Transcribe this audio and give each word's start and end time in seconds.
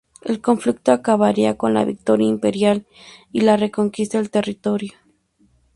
El 0.23 0.41
conflicto 0.41 0.91
acabaría 0.93 1.57
con 1.57 1.75
la 1.75 1.85
victoria 1.85 2.27
imperial 2.27 2.87
y 3.31 3.41
la 3.41 3.55
reconquista 3.55 4.17
del 4.17 4.31
territorio. 4.31 4.93